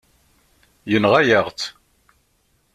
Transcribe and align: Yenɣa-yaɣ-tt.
Yenɣa-yaɣ-tt. 0.91 1.61